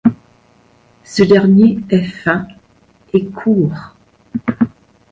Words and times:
Ce 1.03 1.21
dernier 1.21 1.77
est 1.91 2.01
fin 2.05 2.47
et 3.13 3.27
court. 3.27 3.95